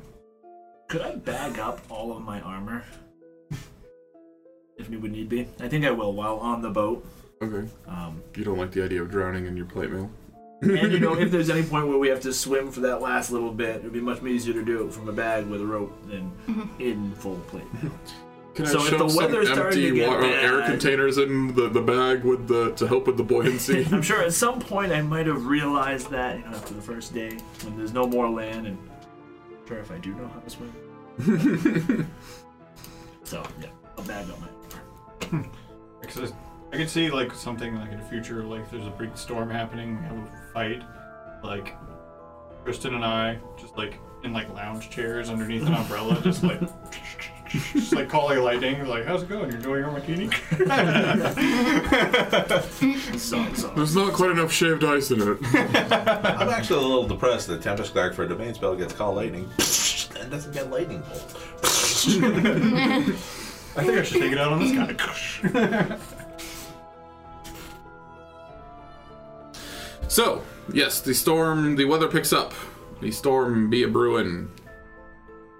Could 0.88 1.02
I 1.02 1.14
bag 1.14 1.58
up 1.60 1.80
all 1.88 2.16
of 2.16 2.22
my 2.22 2.40
armor? 2.40 2.82
If 4.76 4.90
it 4.90 4.96
would 5.00 5.12
need 5.12 5.28
be. 5.28 5.46
I 5.60 5.68
think 5.68 5.84
I 5.84 5.90
will 5.90 6.12
while 6.12 6.36
on 6.38 6.62
the 6.62 6.70
boat. 6.70 7.06
Okay. 7.42 7.68
Um, 7.88 8.22
You 8.36 8.44
don't 8.44 8.58
like 8.58 8.70
the 8.72 8.82
idea 8.84 9.02
of 9.02 9.10
drowning 9.10 9.46
in 9.46 9.56
your 9.56 9.66
plate 9.66 9.90
mail? 9.90 10.10
and 10.62 10.92
you 10.92 11.00
know, 11.00 11.14
if 11.18 11.30
there's 11.32 11.50
any 11.50 11.62
point 11.62 11.88
where 11.88 11.98
we 11.98 12.08
have 12.08 12.20
to 12.20 12.32
swim 12.32 12.70
for 12.70 12.80
that 12.80 13.02
last 13.02 13.30
little 13.30 13.50
bit, 13.52 13.76
it'd 13.80 13.92
be 13.92 14.00
much 14.00 14.22
easier 14.22 14.54
to 14.54 14.64
do 14.64 14.86
it 14.86 14.92
from 14.92 15.08
a 15.08 15.12
bag 15.12 15.46
with 15.46 15.60
a 15.60 15.66
rope 15.66 15.92
than 16.08 16.32
in 16.78 17.12
full 17.16 17.36
plate. 17.48 17.64
mail. 17.82 17.92
Can 18.54 18.66
So 18.66 18.78
I 18.78 18.82
if 18.84 18.88
shove 18.90 18.98
the 19.00 19.08
some 19.08 19.16
weather's 19.24 19.48
starting 19.50 19.80
to 19.80 19.86
empty 19.88 19.98
get 19.98 20.08
wa- 20.08 20.14
uh, 20.14 20.28
air 20.28 20.62
containers 20.62 21.18
in 21.18 21.52
the, 21.56 21.68
the 21.68 21.80
bag 21.82 22.22
with 22.22 22.46
the 22.46 22.70
to 22.74 22.86
help 22.86 23.08
with 23.08 23.16
the 23.16 23.24
buoyancy? 23.24 23.84
I'm 23.92 24.00
sure 24.00 24.22
at 24.22 24.32
some 24.32 24.60
point 24.60 24.92
I 24.92 25.02
might 25.02 25.26
have 25.26 25.46
realized 25.46 26.08
that, 26.12 26.38
you 26.38 26.44
know, 26.44 26.52
after 26.52 26.72
the 26.72 26.80
first 26.80 27.12
day, 27.12 27.36
when 27.64 27.76
there's 27.76 27.92
no 27.92 28.06
more 28.06 28.30
land, 28.30 28.68
and 28.68 28.78
I'm 29.50 29.66
sure 29.66 29.78
if 29.80 29.90
I 29.90 29.98
do 29.98 30.14
know 30.14 30.28
how 30.28 30.38
to 30.38 30.50
swim. 30.50 30.72
so 33.24 33.42
yeah, 33.60 33.68
I'll 33.98 34.04
bag 34.04 34.24
on 34.30 34.40
my 34.40 34.46
armor. 34.46 34.63
Hmm. 35.34 35.50
Because 36.00 36.32
I 36.72 36.76
could 36.76 36.88
see 36.88 37.10
like 37.10 37.34
something 37.34 37.76
like 37.76 37.90
in 37.90 37.98
the 37.98 38.04
future, 38.04 38.44
like 38.44 38.70
there's 38.70 38.86
a 38.86 38.90
big 38.90 39.16
storm 39.16 39.50
happening, 39.50 40.00
we 40.00 40.06
have 40.06 40.16
a 40.16 40.52
fight, 40.52 40.82
like 41.42 41.76
Kristen 42.64 42.94
and 42.94 43.04
I 43.04 43.38
just 43.58 43.76
like 43.76 43.98
in 44.22 44.32
like 44.32 44.48
lounge 44.54 44.90
chairs 44.90 45.28
underneath 45.30 45.66
an 45.66 45.74
umbrella, 45.74 46.20
just 46.22 46.42
like 46.42 46.60
just 47.48 47.92
like 47.92 48.08
calling 48.08 48.38
lightning, 48.40 48.86
like 48.86 49.06
how's 49.06 49.22
it 49.22 49.28
going? 49.28 49.48
You're 49.48 49.56
enjoying 49.56 49.82
your 49.82 49.90
martini? 49.90 50.30
So, 53.18 53.44
so. 53.54 53.72
There's 53.74 53.96
not 53.96 54.12
quite 54.12 54.30
enough 54.30 54.52
shaved 54.52 54.84
ice 54.84 55.10
in 55.10 55.20
it. 55.20 55.38
I'm 55.54 56.48
actually 56.48 56.78
a 56.78 56.86
little 56.86 57.08
depressed 57.08 57.48
that 57.48 57.62
Tempest 57.62 57.92
Cleric 57.92 58.14
for 58.14 58.22
a 58.24 58.28
domain 58.28 58.54
spell 58.54 58.76
gets 58.76 58.92
call 58.92 59.14
lightning 59.14 59.44
and 60.20 60.30
doesn't 60.30 60.52
get 60.52 60.70
lightning 60.70 61.02
bolt. 61.02 61.36
I 63.76 63.84
think 63.84 63.98
I 63.98 64.02
should 64.02 64.20
take 64.20 64.32
it 64.32 64.38
out 64.38 64.52
on 64.52 64.60
this 64.60 64.72
guy. 64.72 65.98
So, 70.14 70.44
yes, 70.72 71.00
the 71.00 71.12
storm, 71.12 71.74
the 71.74 71.86
weather 71.86 72.06
picks 72.06 72.32
up. 72.32 72.54
The 73.00 73.10
storm 73.10 73.68
be 73.68 73.82
a 73.82 73.88
brewing. 73.88 74.48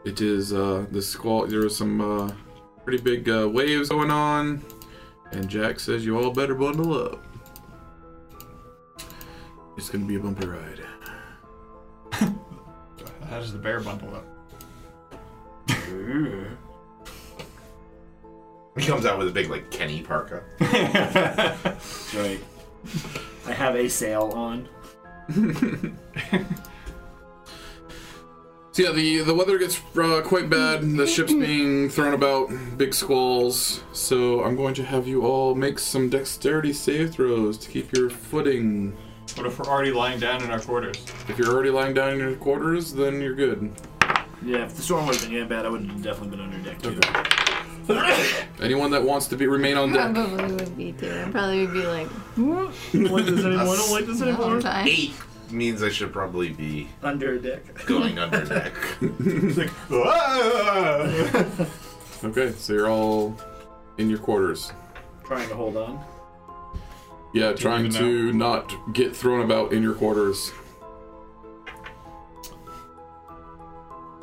It 0.04 0.20
is 0.20 0.52
uh, 0.52 0.86
the 0.92 1.02
squall. 1.02 1.48
There 1.48 1.64
are 1.66 1.68
some 1.68 2.00
uh, 2.00 2.32
pretty 2.84 3.02
big 3.02 3.28
uh, 3.28 3.48
waves 3.52 3.88
going 3.88 4.12
on, 4.12 4.62
and 5.32 5.48
Jack 5.48 5.80
says 5.80 6.04
you 6.06 6.16
all 6.16 6.30
better 6.30 6.54
bundle 6.54 6.94
up. 6.94 7.26
It's 9.76 9.90
gonna 9.90 10.04
be 10.04 10.14
a 10.14 10.20
bumpy 10.20 10.46
ride. 10.46 10.80
How 12.12 13.40
does 13.40 13.52
the 13.52 13.58
bear 13.58 13.80
bundle 13.80 14.14
up? 14.14 14.26
He 18.76 18.86
comes 18.86 19.06
out 19.06 19.18
with 19.18 19.28
a 19.28 19.32
big 19.32 19.50
like 19.50 19.70
Kenny 19.70 20.02
parka. 20.02 20.42
Right. 22.14 22.40
I 23.46 23.52
have 23.52 23.74
a 23.76 23.88
sail 23.88 24.30
on. 24.34 24.68
So 28.74 28.82
yeah, 28.82 28.90
the 28.90 29.20
the 29.20 29.34
weather 29.34 29.56
gets 29.56 29.80
uh, 29.96 30.20
quite 30.24 30.50
bad. 30.50 30.82
The 30.96 31.06
ship's 31.06 31.32
being 31.46 31.88
thrown 31.88 32.12
about, 32.12 32.50
big 32.76 32.92
squalls. 32.92 33.84
So 33.92 34.42
I'm 34.42 34.56
going 34.56 34.74
to 34.74 34.84
have 34.84 35.06
you 35.06 35.24
all 35.24 35.54
make 35.54 35.78
some 35.78 36.10
dexterity 36.10 36.72
save 36.72 37.12
throws 37.12 37.56
to 37.58 37.70
keep 37.70 37.96
your 37.96 38.10
footing. 38.10 38.96
What 39.36 39.46
if 39.46 39.60
we're 39.60 39.66
already 39.66 39.92
lying 39.92 40.18
down 40.18 40.42
in 40.42 40.50
our 40.50 40.58
quarters? 40.58 40.96
If 41.28 41.38
you're 41.38 41.52
already 41.52 41.70
lying 41.70 41.94
down 41.94 42.14
in 42.14 42.18
your 42.18 42.34
quarters, 42.34 42.92
then 42.92 43.20
you're 43.20 43.36
good. 43.36 43.70
Yeah, 44.44 44.64
if 44.64 44.74
the 44.74 44.82
storm 44.82 45.06
would 45.06 45.14
have 45.16 45.30
been 45.30 45.38
that 45.38 45.48
bad, 45.48 45.66
I 45.66 45.68
would 45.68 45.86
have 45.86 46.02
definitely 46.02 46.36
been 46.36 46.40
under 46.40 46.58
deck 46.58 46.82
too. 46.82 47.53
Anyone 48.60 48.90
that 48.92 49.02
wants 49.02 49.26
to 49.28 49.36
be 49.36 49.46
remain 49.46 49.76
on 49.76 49.92
deck. 49.92 50.14
Probably 50.14 50.54
would 50.54 50.76
be 50.76 50.92
too. 50.92 51.10
I'd 51.10 51.32
probably 51.32 51.66
be 51.66 51.86
like, 51.86 52.08
don't 52.36 52.66
like 53.10 53.24
this 53.26 53.44
anymore. 53.44 53.74
I 53.74 53.76
don't 53.76 53.90
like 53.90 54.06
this 54.06 54.22
all 54.22 54.50
the 54.50 54.62
time. 54.62 54.86
Eight 54.88 55.14
means 55.50 55.82
I 55.82 55.90
should 55.90 56.12
probably 56.12 56.50
be 56.50 56.88
Under 57.02 57.38
deck. 57.38 57.62
going 57.86 58.18
under 58.18 58.44
deck. 58.44 58.72
It's 59.00 59.56
like, 59.58 59.70
"Ah!" 59.90 61.66
Okay, 62.24 62.52
so 62.52 62.72
you're 62.72 62.88
all 62.88 63.36
in 63.98 64.08
your 64.08 64.18
quarters. 64.18 64.72
Trying 65.24 65.48
to 65.48 65.54
hold 65.54 65.76
on. 65.76 66.02
Yeah, 67.34 67.52
trying 67.52 67.86
even 67.86 68.00
to 68.00 68.32
not 68.32 68.72
get 68.92 69.14
thrown 69.14 69.42
about 69.42 69.72
in 69.72 69.82
your 69.82 69.94
quarters. 69.94 70.52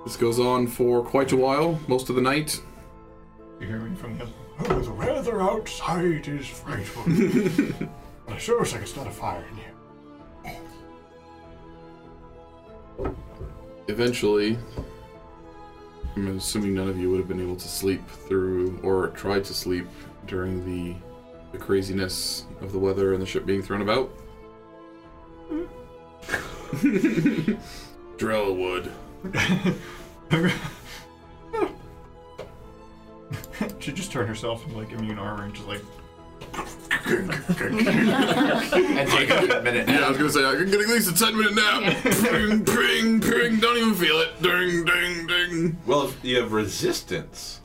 This 0.05 0.15
goes 0.17 0.39
on 0.39 0.65
for 0.67 1.03
quite 1.03 1.31
a 1.31 1.37
while, 1.37 1.79
most 1.87 2.09
of 2.09 2.15
the 2.15 2.21
night. 2.21 2.59
You 3.61 3.67
hear 3.67 3.79
me 3.79 3.95
from 3.95 4.17
the 4.17 4.23
other. 4.23 4.33
Oh, 4.59 4.79
the 4.79 4.91
weather 4.91 5.41
outside 5.41 6.27
is 6.27 6.47
frightful. 6.47 7.03
I 8.27 8.37
sure 8.37 8.59
wish 8.59 8.73
I 8.73 8.79
could 8.79 8.87
start 8.87 9.07
a 9.07 9.11
fire 9.11 9.45
in 9.51 9.57
here. 9.57 9.67
Eventually, 13.87 14.57
I'm 16.15 16.37
assuming 16.37 16.75
none 16.75 16.89
of 16.89 16.97
you 16.97 17.09
would 17.09 17.19
have 17.19 17.27
been 17.27 17.41
able 17.41 17.55
to 17.55 17.67
sleep 17.67 18.07
through 18.09 18.79
or 18.83 19.07
tried 19.09 19.43
to 19.45 19.53
sleep 19.53 19.87
during 20.27 20.65
the 20.65 20.95
the 21.51 21.57
craziness 21.57 22.45
of 22.61 22.71
the 22.71 22.79
weather 22.79 23.13
and 23.13 23.21
the 23.21 23.25
ship 23.25 23.45
being 23.45 23.61
thrown 23.61 23.81
about. 23.81 24.07
Hmm. 25.49 25.65
Drell 28.17 28.55
would. 28.55 28.89
She 33.81 33.91
just 33.91 34.11
turned 34.11 34.27
herself 34.29 34.63
into 34.65 34.77
like 34.77 34.91
immune 34.91 35.17
armor 35.19 35.43
and 35.43 35.53
just 35.53 35.67
like 35.67 35.81
and 36.53 37.31
take 39.09 39.29
a 39.29 39.61
minute 39.63 39.87
Yeah, 39.87 40.05
I 40.05 40.09
was 40.09 40.17
gonna 40.17 40.29
say 40.29 40.45
I 40.45 40.55
can 40.55 40.65
get 40.69 40.81
at 40.81 40.87
least 40.87 41.11
a 41.11 41.17
ten 41.17 41.37
minute 41.37 41.55
nap. 41.55 42.03
ping, 42.03 42.63
ping, 42.65 43.21
ping. 43.21 43.59
Don't 43.59 43.77
even 43.77 43.95
feel 43.95 44.19
it. 44.19 44.41
Ding, 44.41 44.85
ding, 44.85 45.27
ding. 45.27 45.77
Well, 45.85 46.07
if 46.07 46.23
you 46.23 46.37
have 46.41 46.51
resistance 46.51 47.61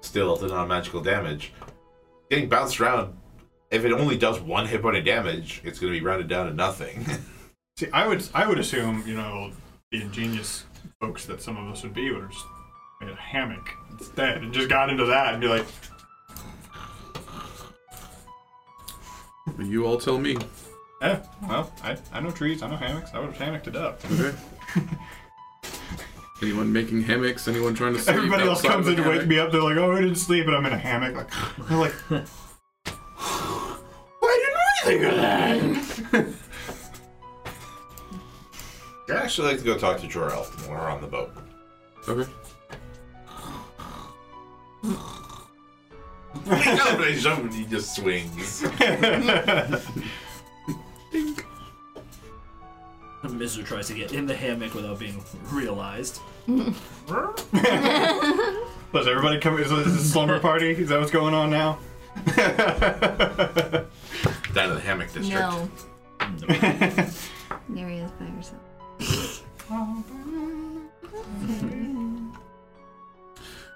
still 0.00 0.36
to 0.36 0.46
non-magical 0.46 1.02
damage, 1.02 1.52
getting 2.30 2.48
bounced 2.48 2.80
around. 2.80 3.16
If 3.70 3.84
it 3.84 3.92
only 3.92 4.16
does 4.16 4.38
one 4.40 4.66
hit 4.66 4.82
point 4.82 4.96
of 4.96 5.04
damage, 5.04 5.60
it's 5.64 5.80
going 5.80 5.92
to 5.92 5.98
be 5.98 6.04
rounded 6.04 6.28
down 6.28 6.46
to 6.46 6.54
nothing. 6.54 7.04
See, 7.76 7.88
I 7.92 8.06
would 8.06 8.26
I 8.32 8.46
would 8.46 8.58
assume, 8.58 9.02
you 9.06 9.14
know, 9.14 9.50
the 9.90 10.00
ingenious 10.02 10.64
folks 11.00 11.24
that 11.26 11.42
some 11.42 11.56
of 11.56 11.72
us 11.72 11.82
would 11.82 11.92
be 11.94 12.12
would 12.12 12.30
just 12.30 12.44
made 13.04 13.12
a 13.12 13.16
hammock 13.16 13.68
instead 13.92 14.42
and 14.42 14.52
just 14.52 14.68
got 14.68 14.90
into 14.90 15.04
that 15.06 15.32
and 15.34 15.40
be 15.40 15.48
like, 15.48 15.66
You 19.58 19.86
all 19.86 19.98
tell 19.98 20.18
me. 20.18 20.36
eh, 21.02 21.18
well, 21.48 21.72
I, 21.82 21.96
I 22.12 22.20
know 22.20 22.30
trees, 22.30 22.62
I 22.62 22.68
know 22.70 22.76
hammocks, 22.76 23.10
I 23.14 23.18
would 23.20 23.26
have 23.30 23.38
hammocked 23.38 23.68
it 23.68 23.76
up. 23.76 24.00
Okay. 24.12 24.34
Anyone 26.42 26.72
making 26.72 27.02
hammocks? 27.02 27.46
Anyone 27.46 27.74
trying 27.74 27.94
to 27.94 28.00
sleep? 28.00 28.16
Everybody 28.16 28.42
else 28.44 28.58
outside 28.58 28.70
comes 28.72 28.86
of 28.88 28.94
in 28.94 29.00
a 29.00 29.02
to 29.04 29.08
wake 29.08 29.20
hammock? 29.20 29.28
me 29.28 29.38
up, 29.38 29.52
they're 29.52 29.62
like, 29.62 29.76
oh, 29.76 29.92
I 29.92 30.00
didn't 30.00 30.16
sleep, 30.16 30.46
and 30.46 30.56
I'm 30.56 30.66
in 30.66 30.72
a 30.72 30.78
hammock. 30.78 31.14
Like, 31.14 31.30
they're 31.68 31.78
like, 31.78 31.92
why 34.20 34.40
didn't 34.42 34.58
we 34.58 34.98
think 34.98 35.04
of 35.04 35.16
that? 35.16 36.26
I'd 39.10 39.16
actually 39.16 39.48
like 39.48 39.58
to 39.58 39.64
go 39.64 39.78
talk 39.78 40.00
to 40.00 40.06
Jorel 40.06 40.44
when 40.62 40.70
we're 40.70 40.88
on 40.90 41.00
the 41.00 41.06
boat. 41.06 41.32
Okay. 42.08 42.30
Calibrate 46.44 47.18
jump 47.18 47.44
and 47.44 47.54
he 47.54 47.64
just 47.64 47.94
swings. 47.96 48.62
Mister 53.32 53.62
tries 53.62 53.88
to 53.88 53.94
get 53.94 54.12
in 54.12 54.26
the 54.26 54.34
hammock 54.34 54.74
without 54.74 54.98
being 54.98 55.24
realized. 55.50 56.20
Does 56.46 56.74
everybody 58.94 59.40
come? 59.40 59.58
Is 59.58 59.70
this 59.70 59.86
a 59.86 60.04
slumber 60.04 60.38
party? 60.38 60.70
Is 60.70 60.90
that 60.90 61.00
what's 61.00 61.10
going 61.10 61.34
on 61.34 61.50
now? 61.50 61.78
Down 64.54 64.68
to 64.68 64.74
the 64.74 64.80
hammock 64.80 65.12
district. 65.12 65.32
No. 65.32 65.68
Neria's 67.68 68.12
by 68.12 68.26
herself. 68.26 68.60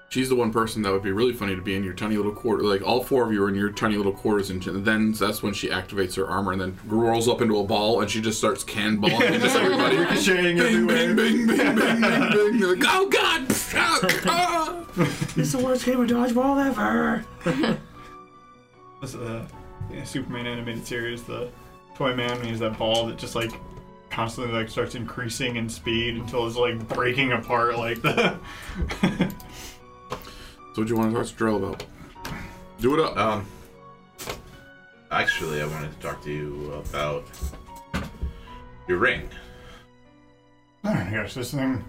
She's 0.09 0.27
the 0.27 0.35
one 0.35 0.51
person 0.51 0.81
that 0.81 0.91
would 0.91 1.03
be 1.03 1.11
really 1.11 1.33
funny 1.33 1.55
to 1.55 1.61
be 1.61 1.75
in 1.75 1.83
your 1.83 1.93
tiny 1.93 2.17
little 2.17 2.31
quarter. 2.31 2.63
Like 2.63 2.81
all 2.81 3.03
four 3.03 3.23
of 3.27 3.31
you 3.31 3.43
are 3.43 3.49
in 3.49 3.53
your 3.53 3.69
tiny 3.71 3.95
little 3.95 4.11
quarters, 4.11 4.49
and 4.49 4.61
then 4.63 5.11
that's 5.11 5.43
when 5.43 5.53
she 5.53 5.69
activates 5.69 6.15
her 6.15 6.27
armor 6.27 6.51
and 6.51 6.59
then 6.59 6.79
rolls 6.87 7.27
up 7.27 7.41
into 7.41 7.59
a 7.59 7.63
ball, 7.63 8.01
and 8.01 8.09
she 8.09 8.19
just 8.19 8.39
starts 8.39 8.63
cannonballing 8.63 9.31
into 9.33 9.47
everybody. 9.47 9.97
Ricocheting 9.97 10.57
Bing, 10.57 10.59
everywhere. 10.59 11.13
bing, 11.13 11.15
bing, 11.15 11.47
bing, 11.47 11.75
bing, 11.75 12.01
bing, 12.01 12.59
bing. 12.59 12.59
Like, 12.59 12.83
oh 12.87 13.07
god! 13.07 13.45
Ah, 13.75 13.99
ah." 14.25 14.75
It's 15.37 15.51
the 15.51 15.59
worst 15.63 15.85
game 15.85 16.01
of 16.01 16.09
dodgeball 16.09 16.65
ever. 16.65 17.23
This 19.01 19.13
uh, 19.13 19.45
yeah, 19.91 20.03
Superman 20.03 20.47
animated 20.47 20.87
series, 20.87 21.23
the 21.23 21.49
Toy 21.95 22.15
Man, 22.15 22.41
he 22.41 22.49
has 22.49 22.59
that 22.59 22.77
ball 22.79 23.05
that 23.05 23.17
just 23.19 23.35
like 23.35 23.51
constantly 24.09 24.51
like 24.51 24.69
starts 24.69 24.95
increasing 24.95 25.57
in 25.57 25.69
speed 25.69 26.15
until 26.15 26.47
it's 26.47 26.55
like 26.55 26.79
breaking 26.87 27.31
apart 27.33 27.77
like 27.77 28.01
the. 28.01 28.35
So 30.73 30.81
what 30.81 30.87
do 30.87 30.93
you 30.93 30.99
want 30.99 31.11
to 31.11 31.17
talk 31.17 31.27
to 31.27 31.35
Drill 31.35 31.57
about? 31.57 31.83
Do 32.79 32.93
it 32.93 32.99
up. 32.99 33.17
Um, 33.17 33.45
actually, 35.11 35.61
I 35.61 35.65
wanted 35.65 35.91
to 35.91 35.99
talk 35.99 36.23
to 36.23 36.31
you 36.31 36.71
about 36.73 37.25
your 38.87 38.99
ring. 38.99 39.29
Ah, 40.83 41.09
yes, 41.11 41.33
this 41.33 41.51
thing. 41.51 41.83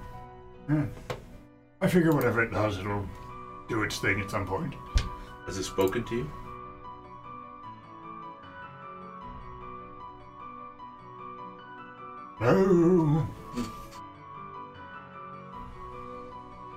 Hmm. 0.67 0.85
I 1.81 1.89
figure 1.89 2.13
whatever 2.13 2.43
it 2.43 2.53
does, 2.53 2.79
it'll 2.79 3.07
do 3.69 3.83
its 3.83 3.99
thing 3.99 4.21
at 4.21 4.31
some 4.31 4.47
point. 4.47 4.75
Has 5.47 5.59
it 5.59 5.65
spoken 5.65 6.05
to 6.05 6.17
you? 6.17 6.31
No. 12.41 13.27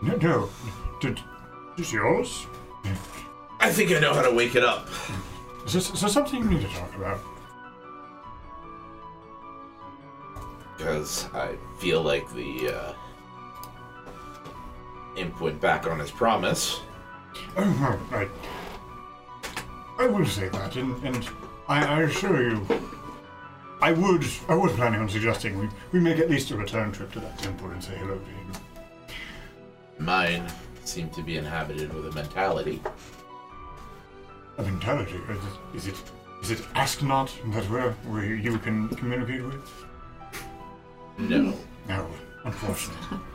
No, 0.02 0.16
no. 0.18 0.50
Did, 1.00 1.20
is 1.78 1.92
yours? 1.92 2.48
I 3.60 3.72
think 3.72 3.92
I 3.92 4.00
know 4.00 4.14
how 4.14 4.22
to 4.22 4.34
wake 4.34 4.56
it 4.56 4.64
up. 4.64 4.90
Is 5.66 5.74
this, 5.74 5.94
is 5.94 6.02
there 6.02 6.10
something 6.10 6.44
you 6.44 6.50
need 6.50 6.62
to 6.62 6.68
talk 6.68 6.94
about? 6.96 7.20
Because 10.78 11.30
I 11.34 11.56
feel 11.78 12.02
like 12.02 12.32
the 12.34 12.70
uh, 12.70 12.94
imp 15.16 15.40
went 15.40 15.62
back 15.62 15.88
on 15.88 16.00
his 16.00 16.12
promise. 16.12 16.82
Oh, 17.56 18.00
I, 18.12 18.28
I 20.04 20.08
will 20.08 20.26
say 20.26 20.50
that, 20.50 20.76
and, 20.76 21.02
and 21.06 21.30
I, 21.68 21.86
I 21.86 22.02
assure 22.02 22.50
you, 22.50 22.68
I 23.82 23.94
would, 23.94 24.26
I 24.50 24.56
was 24.56 24.74
planning 24.74 25.00
on 25.00 25.08
suggesting 25.08 25.58
we, 25.58 25.70
we 25.92 26.00
make 26.00 26.20
at 26.20 26.30
least 26.30 26.52
a 26.52 26.58
return 26.58 26.92
trip 26.92 27.12
to 27.14 27.20
that 27.22 27.40
temple 27.40 27.70
and 27.70 27.84
say 27.84 27.96
hello 27.96 28.18
to 28.18 28.26
him. 28.26 28.52
Mine 30.00 30.52
seem 30.88 31.10
to 31.10 31.22
be 31.22 31.38
inhabited 31.38 31.94
with 31.94 32.08
a 32.08 32.12
mentality. 32.12 32.82
A 34.58 34.64
mentality? 34.64 35.20
Is 35.30 35.44
it, 35.44 35.76
is 35.76 35.88
it, 35.88 36.12
is 36.42 36.52
it 36.52 36.66
ask 36.76 37.02
not 37.02 37.34
that 37.48 37.64
where, 37.70 37.92
where 38.08 38.26
you 38.26 38.58
can 38.60 38.90
communicate 38.90 39.44
with? 39.44 39.86
No. 41.18 41.54
No, 41.88 42.08
unfortunately. 42.44 43.18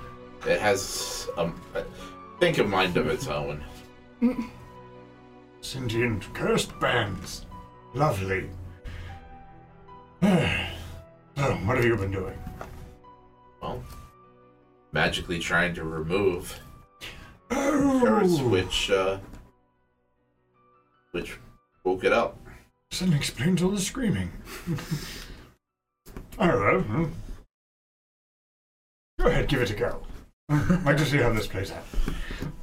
It 0.46 0.60
has 0.60 1.28
um, 1.36 1.60
a 1.74 1.82
think 2.38 2.58
a 2.58 2.64
mind 2.64 2.96
of 2.96 3.08
its 3.08 3.26
own. 3.26 3.64
Sentient 5.60 6.32
cursed 6.32 6.78
bands. 6.78 7.44
Lovely. 7.92 8.48
so, 10.22 10.28
what 11.64 11.76
have 11.76 11.84
you 11.84 11.96
been 11.96 12.12
doing? 12.12 12.38
Well, 13.60 13.82
magically 14.92 15.40
trying 15.40 15.74
to 15.74 15.84
remove 15.84 16.58
curse, 17.50 18.40
which 18.40 18.90
uh, 18.90 19.18
which 21.12 21.38
woke 21.84 22.04
it 22.04 22.12
up. 22.12 22.38
that 22.90 23.12
explains 23.12 23.62
all 23.62 23.70
the 23.70 23.80
screaming. 23.80 24.30
I 26.38 26.48
hmm. 26.48 27.04
Go 29.18 29.26
ahead, 29.26 29.48
give 29.48 29.62
it 29.62 29.70
a 29.70 29.74
go. 29.74 30.02
I'd 30.48 30.84
like 30.84 30.96
to 30.98 31.04
see 31.04 31.18
how 31.18 31.32
this 31.32 31.46
plays 31.46 31.72
out. 31.72 31.84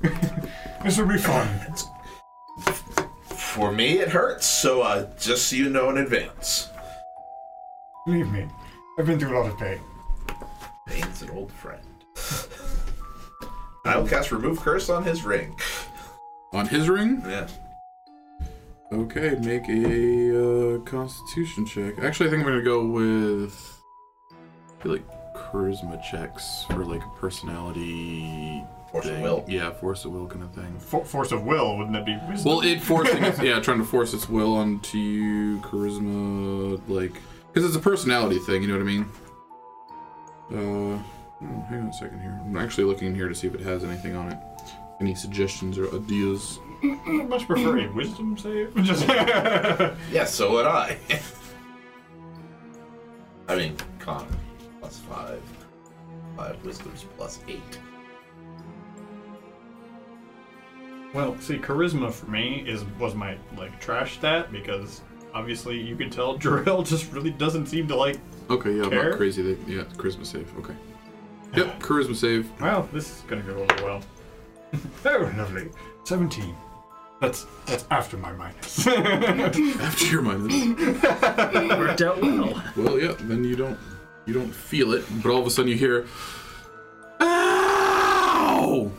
this 0.84 0.98
will 0.98 1.08
be 1.08 1.18
fun. 1.18 1.48
For 3.26 3.72
me, 3.72 4.00
it 4.00 4.10
hurts. 4.10 4.46
So 4.46 4.82
uh, 4.82 5.10
just 5.20 5.50
so 5.50 5.56
you 5.58 5.70
know 5.70 5.90
in 5.90 5.98
advance, 5.98 6.70
Believe 8.06 8.32
me, 8.32 8.48
I've 9.00 9.08
been 9.08 9.20
through 9.20 9.36
a 9.36 9.40
lot 9.40 9.50
of 9.50 9.58
pain. 9.58 9.80
Pain's 10.86 11.24
an 11.24 11.32
old 11.32 11.52
friend. 11.52 11.82
I 13.86 13.98
will 13.98 14.08
cast 14.08 14.32
remove 14.32 14.60
curse 14.60 14.90
on 14.90 15.04
his 15.04 15.24
ring. 15.24 15.56
On 16.54 16.68
his 16.68 16.90
ring? 16.90 17.22
Yeah. 17.28 17.48
Okay, 18.92 19.36
make 19.42 19.68
a 19.70 20.76
uh, 20.76 20.80
Constitution 20.80 21.66
check. 21.66 21.98
Actually, 22.00 22.28
I 22.28 22.32
think 22.32 22.44
I'm 22.44 22.50
gonna 22.50 22.62
go 22.64 22.86
with 22.86 23.82
I 24.30 24.84
feel 24.84 24.92
like 24.94 25.06
charisma 25.36 26.02
checks 26.04 26.66
for 26.70 26.86
like 26.86 27.04
a 27.04 27.10
personality. 27.20 28.64
Force 28.92 29.06
of 29.06 29.12
thing. 29.12 29.24
will. 29.24 29.44
Yeah, 29.48 29.72
force 29.72 30.06
of 30.06 30.12
will 30.14 30.28
kind 30.28 30.44
of 30.44 30.54
thing. 30.54 30.78
For- 30.80 31.04
force 31.04 31.32
of 31.32 31.44
will, 31.44 31.78
wouldn't 31.78 31.96
it 31.96 32.06
be 32.06 32.18
wisdom? 32.30 32.52
Well, 32.52 32.62
it 32.62 32.82
forcing 32.82 33.24
its, 33.24 33.42
yeah, 33.42 33.60
trying 33.60 33.80
to 33.80 33.86
force 33.86 34.14
its 34.14 34.30
will 34.30 34.56
onto 34.56 34.98
you, 34.98 35.58
charisma, 35.60 36.80
like, 36.88 37.14
because 37.52 37.66
it's 37.68 37.76
a 37.76 37.80
personality 37.80 38.40
thing, 38.40 38.62
you 38.62 38.68
know 38.68 38.76
what 38.76 38.82
I 38.82 38.86
mean? 38.86 39.10
Uh, 40.98 41.00
oh, 41.44 41.66
hang 41.70 41.82
on 41.82 41.88
a 41.88 41.94
second 41.94 42.22
here. 42.22 42.40
I'm 42.44 42.58
actually 42.58 42.86
looking 42.86 43.08
in 43.08 43.16
here 43.16 43.30
to 43.30 43.36
see 43.36 43.48
if 43.48 43.56
it 43.56 43.62
has 43.62 43.84
anything 43.84 44.16
on 44.16 44.32
it. 44.32 44.38
Any 45.02 45.16
suggestions 45.16 45.78
or 45.78 45.94
ideas? 45.94 46.60
Much 46.82 47.48
prefer 47.48 47.80
a 47.80 47.88
wisdom 47.94 48.38
save. 48.38 48.74
Just 48.84 49.08
Yes, 49.08 50.34
so 50.34 50.52
would 50.54 50.66
I. 50.66 50.98
I 53.48 53.56
mean, 53.56 53.76
con 54.00 54.28
plus 54.80 54.98
five, 55.00 55.42
five 56.36 56.64
wisdoms 56.66 57.06
plus 57.18 57.40
eight. 57.48 57.80
well, 61.16 61.40
see, 61.40 61.58
charisma 61.58 62.12
for 62.12 62.30
me 62.30 62.64
is 62.68 62.84
was 63.00 63.16
my 63.16 63.38
like 63.58 63.80
trash 63.80 64.16
stat 64.16 64.52
because 64.52 65.02
obviously 65.34 65.80
you 65.80 65.96
can 65.96 66.10
tell 66.10 66.38
Jarell 66.40 66.86
just 66.86 67.12
really 67.14 67.32
doesn't 67.32 67.68
seem 67.68 67.88
to 67.88 67.96
like. 67.96 68.20
Okay, 68.50 68.76
yeah, 68.76 68.84
I'm 68.84 68.94
not 68.94 69.18
crazy. 69.18 69.42
That, 69.42 69.68
yeah, 69.68 69.84
charisma 69.96 70.26
save. 70.26 70.56
Okay. 70.60 70.76
Yep, 71.56 71.80
charisma 71.80 72.16
save. 72.16 72.50
Well, 72.62 72.88
this 72.92 73.10
is 73.10 73.22
gonna 73.28 73.42
go 73.44 73.54
over 73.56 73.84
well. 73.84 74.02
Oh, 75.06 75.32
lovely. 75.38 75.70
17. 76.04 76.56
That's 77.22 77.46
that's 77.66 77.86
after 77.92 78.18
my 78.18 78.34
minus. 78.34 78.86
After 78.88 80.06
your 80.06 80.22
minus. 80.22 80.54
Worked 81.80 82.02
out 82.02 82.22
well. 82.22 82.62
Well, 82.76 83.00
yeah, 83.00 83.16
then 83.22 83.44
you 83.46 83.56
don't 83.56 83.78
you 84.26 84.34
don't 84.34 84.54
feel 84.54 84.92
it, 84.94 85.06
but 85.24 85.30
all 85.32 85.40
of 85.40 85.48
a 85.48 85.50
sudden 85.50 85.72
you 85.72 85.78
hear, 85.78 86.06
"Ow!" 87.22 88.92